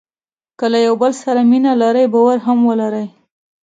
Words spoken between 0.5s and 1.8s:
که له یو بل سره مینه